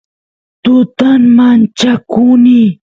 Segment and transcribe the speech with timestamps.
[0.63, 2.59] tutan manchakuni